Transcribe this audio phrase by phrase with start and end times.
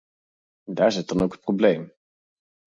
[0.63, 1.93] Daar zit dan ook het probleem.